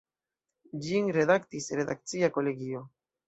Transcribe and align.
Ĝin 0.85 1.11
redaktis 1.17 1.69
„redakcia 1.81 2.31
kolegio“. 2.39 2.83